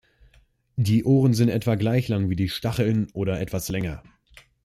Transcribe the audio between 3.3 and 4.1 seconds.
etwas länger.